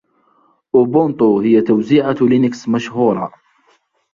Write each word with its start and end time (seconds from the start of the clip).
أوبونتو 0.75 1.39
هي 1.39 1.61
توزيعة 1.61 2.15
لينكس 2.21 2.69
مشهورة. 2.69 3.31